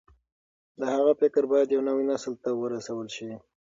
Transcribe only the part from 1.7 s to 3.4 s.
نوي نسل ته ورسول شي.